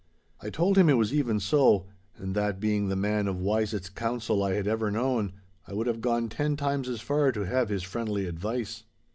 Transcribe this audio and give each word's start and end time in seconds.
I 0.41 0.49
told 0.49 0.79
him 0.79 0.89
it 0.89 0.97
was 0.97 1.13
even 1.13 1.39
so, 1.39 1.85
and 2.17 2.33
that, 2.33 2.59
being 2.59 2.87
the 2.89 2.95
man 2.95 3.27
of 3.27 3.39
wisest 3.39 3.93
counsel 3.95 4.41
I 4.41 4.55
had 4.55 4.67
ever 4.67 4.89
known, 4.89 5.31
I 5.67 5.73
would 5.73 5.85
have 5.85 6.01
gone 6.01 6.27
ten 6.27 6.55
times 6.57 6.89
as 6.89 7.01
far 7.01 7.31
to 7.33 7.45
have 7.45 7.69
his 7.69 7.83
friendly 7.83 8.25
advice. 8.25 8.85